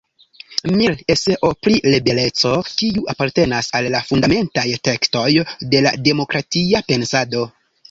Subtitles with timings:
[0.77, 5.29] Mill “Eseo pri libereco, kiu apartenas al la fundamentaj tekstoj
[5.77, 7.47] de la demokratia pensado.